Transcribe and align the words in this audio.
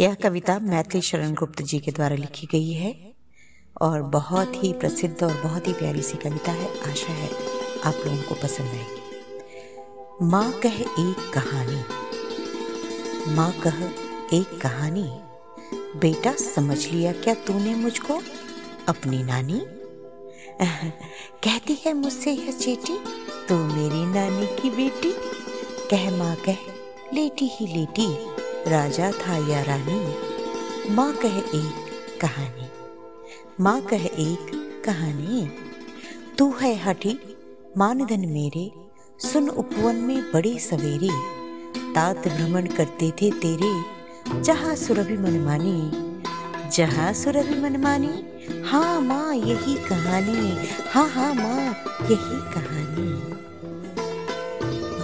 यह 0.00 0.14
कविता 0.14 0.58
मैथिली 0.58 1.02
शरण 1.02 1.34
गुप्त 1.34 1.62
जी 1.62 1.78
के 1.78 1.90
द्वारा 1.90 2.16
लिखी 2.16 2.46
गई 2.46 2.72
है 2.72 3.14
और 3.82 4.02
बहुत 4.02 4.64
ही 4.64 4.72
प्रसिद्ध 4.72 5.24
और 5.24 5.40
बहुत 5.44 5.68
ही 5.68 5.72
प्यारी 5.72 6.02
सी 6.02 6.16
कविता 6.16 6.52
है। 6.52 6.90
आशा 6.90 7.12
है 7.12 7.30
आप 7.84 7.94
लोगों 8.06 8.22
को 8.22 8.34
पसंद 8.34 8.68
आएगी। 8.68 9.00
माँ 10.22 10.52
कह 10.52 10.80
एक 10.80 11.30
कहानी। 11.34 11.82
माँ 13.34 13.52
कह 13.66 13.84
एक 14.36 14.60
कहानी। 14.60 15.18
बेटा 15.98 16.32
समझ 16.32 16.86
लिया 16.86 17.12
क्या 17.12 17.34
तूने 17.34 17.74
मुझको? 17.74 18.20
अपनी 18.88 19.22
नानी? 19.22 19.60
कहती 21.44 21.74
है 21.86 21.94
मुझसे 21.94 22.32
यह 22.32 22.52
चेटी, 22.52 22.98
तू 23.48 23.54
मेरी 23.54 24.04
नानी 24.06 24.46
की 24.46 24.70
बेटी। 24.70 25.14
कह 25.90 26.16
माँ 26.16 26.36
कह, 26.36 26.56
लेटी 27.12 27.46
ही 27.46 27.66
लेटी। 27.66 28.33
राजा 28.68 29.12
था 29.12 29.36
या 29.48 29.62
रानी? 29.62 30.14
माँ 30.90 31.12
कह 31.12 31.38
एक 31.38 31.86
कहानी। 32.20 32.68
माँ 33.60 33.80
कह 33.80 34.04
एक 34.04 34.82
कहानी। 34.84 35.48
तू 36.38 36.50
है 36.50 36.76
हठी, 36.76 37.36
मानधन 37.78 38.20
मेरे, 38.20 38.72
सुन 39.18 39.48
उपवन 39.48 39.96
में 39.96 40.32
बड़े 40.32 40.58
सवेरे। 40.58 41.08
तात 41.94 42.28
भ्रमण 42.28 42.66
करते 42.66 43.10
थे 43.10 43.30
तेरे, 43.30 43.82
जहाँ 44.42 44.76
सुरभि 44.76 45.16
मनमानी 45.16 46.04
जहाँ 46.70 47.12
सुरभि 47.12 47.60
मनमानी 47.60 48.24
हाँ 48.64 49.00
माँ, 49.00 49.34
यही 49.34 49.74
कहानी। 49.74 50.68
हाँ 50.88 51.08
हाँ 51.08 51.34
माँ, 51.34 51.68
यही 52.02 52.52
कहानी। 52.54 52.83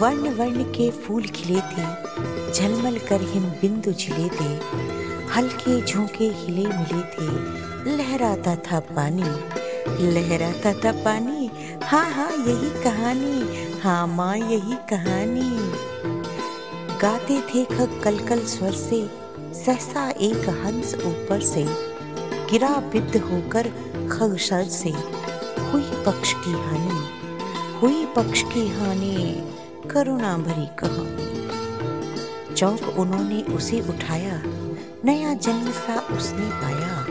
वर्ण 0.00 0.30
वर्ण 0.34 0.62
के 0.72 0.90
फूल 0.90 1.22
खिले 1.36 1.60
थे 1.70 2.52
झलमल 2.52 2.98
कर 3.09 3.22
हिम 3.32 3.45
बिंदु 3.60 3.92
छिले 3.92 4.28
थे 4.28 4.48
हल्के 5.34 5.80
झोंके 5.82 6.28
हिले 6.36 6.66
मिले 6.66 7.01
थे 7.12 7.96
लहराता 7.96 8.54
था 8.66 8.80
पानी, 8.80 9.23
लहराता 10.12 10.73
था 10.84 10.93
पानी 11.04 11.51
हाँ 11.84 12.04
हाँ 12.12 12.30
यही 12.30 12.71
कहानी 12.82 13.78
हाँ 13.82 14.06
माँ, 14.06 14.37
यही 14.37 14.76
कहानी। 14.90 15.51
गाते 17.01 17.40
थे 17.51 17.65
खग 17.65 18.01
कल 18.04 18.18
कल 18.18 18.45
स्वर 18.46 18.73
से, 18.73 18.98
सहसा 19.54 20.09
एक 20.10 20.48
हंस 20.65 20.95
ऊपर 20.95 21.40
से, 21.40 21.65
गिरा 22.51 22.74
बिद्ध 22.93 23.16
होकर 23.16 23.68
खग 24.12 24.37
सर 24.38 24.65
से। 24.65 24.90
हुई 25.71 26.02
पक्ष 26.06 26.32
की 26.45 26.52
हानि, 26.52 27.01
हुई 27.80 28.04
पक्ष 28.16 28.43
की 28.52 28.68
हानि। 28.68 29.16
करुणा 29.88 30.38
भरी 30.38 30.66
कहानी 30.66 31.30
चौक 32.54 32.82
उन्होंने 32.82 33.42
उसे 33.42 33.80
उठाया, 33.80 34.42
नया 35.04 35.34
जन्म 35.34 35.70
सा 35.70 36.00
उसने 36.00 36.46
पाया। 36.46 37.06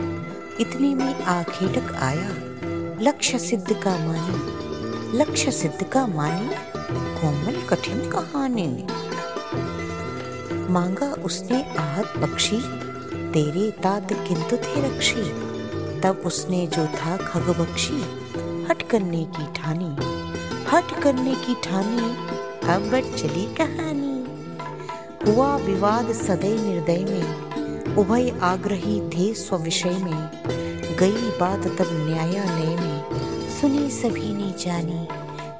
इतने 0.60 0.94
में 0.94 1.22
आखेटक 1.24 1.94
आया, 1.94 2.30
लक्ष्य 3.02 3.38
सिद्ध 3.38 3.72
का 3.72 3.90
मानी। 3.90 4.60
लक्ष्य 5.18 5.50
सिद्ध 5.50 5.84
का 5.84 6.06
मानी, 6.06 6.50
कोमल 7.20 7.66
कठिन 7.68 8.10
कहानी। 8.10 8.86
मांगा 10.72 11.12
उसने 11.12 11.74
आहत 11.78 12.06
पक्षी, 12.06 12.60
तेरे 13.32 13.70
तात 13.70 14.12
किंतु 14.12 14.56
थे 14.56 14.88
रक्षी। 14.88 15.22
तब 16.00 16.22
उसने 16.26 16.66
जो 16.66 16.86
था 16.86 17.16
खग 17.16 17.60
बक्षी 17.60 18.02
हट 18.70 18.82
करने 18.90 19.24
की 19.24 19.52
ठानी। 19.52 19.96
हट 20.66 21.02
करने 21.02 21.34
की 21.34 21.54
ठानी 21.54 22.39
अब 22.64 23.16
चली 23.16 23.54
कहानी। 23.54 24.10
हुआ 25.30 25.56
विवाद 25.56 26.12
सदै 26.12 26.48
निर्दय 26.48 26.98
में, 26.98 27.50
उभय 27.96 28.38
आग्रही 28.42 29.00
थे 29.00 29.34
स्विषय 29.34 29.90
में। 29.90 30.30
गई 30.96 31.38
बात 31.40 31.66
तब 31.66 31.88
न्यायालय 31.92 32.76
में। 32.76 33.04
सुनी 33.60 33.90
सभी 33.90 34.32
ने 34.32 34.54
जानी, 34.58 35.08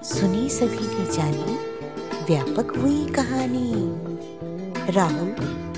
सुनी 0.04 0.48
सभी 0.48 0.98
ने 0.98 1.12
जानी, 1.12 1.58
व्यापक 2.24 2.76
हुई 2.76 3.06
कहानी। 3.06 3.72
राहुल, 4.92 5.28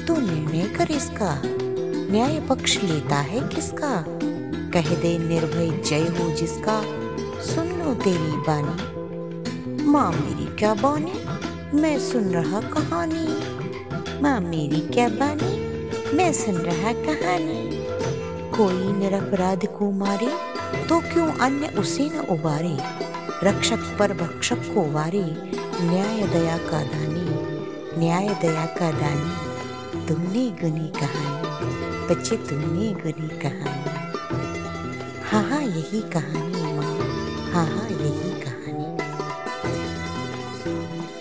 तू 0.06 0.16
निर्णय 0.16 0.69
कर 0.69 0.91
इसका। 0.91 1.42
न्याय 2.12 2.41
पक्ष 2.41 2.82
लेता 2.82 3.16
है 3.16 3.48
किसका? 3.48 4.04
कह 4.70 4.94
दे 4.94 5.19
निर्भय 5.19 5.82
जय 5.82 6.00
हो 6.00 6.30
जिसका। 6.30 6.82
सुन 7.42 7.69
लो 7.69 7.94
तेरी 7.94 8.32
बानी। 8.32 9.01
माँ 9.84 10.12
मेरी 10.12 10.56
क्या 10.56 10.75
बानी? 10.75 11.12
मैं 11.81 11.98
सुन 11.98 12.25
रहा 12.25 12.60
कहानी। 12.60 13.26
माँ 14.22 14.41
मेरी 14.41 14.81
क्या 14.81 15.09
बानी? 15.09 15.53
मैं 16.16 16.32
सुन 16.32 16.54
रहा 16.54 16.93
कहानी। 16.93 17.87
कोई 18.56 18.93
निरपराध 18.93 19.66
को 19.66 19.91
मारे 19.91 20.28
तो 20.88 21.00
क्यों 21.00 21.32
अन्य 21.32 21.66
उसे 21.78 22.10
न 22.15 22.19
उबारे? 22.19 22.76
रक्षक 23.44 23.97
पर 23.98 24.12
भक्षक 24.12 24.56
को 24.56 24.93
वारे, 24.93 25.25
न्याय 25.81 26.26
दया 26.26 26.59
का 26.59 26.82
दानी, 26.82 27.26
न्याय 27.99 28.28
दया 28.43 28.66
का 28.66 28.91
दानी। 28.93 30.06
तुमने 30.09 30.50
गुनी 30.50 30.88
कहानी, 30.88 32.09
बच्चे 32.09 32.37
तुमने 32.37 32.93
गुनी 32.93 33.28
कहानी। 33.28 33.93
हाँ 35.31 35.50
हाँ 35.50 35.62
यही 35.62 36.00
कहानी 36.00 36.62
माँ। 36.62 36.97
हाँ 37.53 37.66
हाँ 37.66 37.88
यही 37.91 38.41
कहानी। 38.41 39.11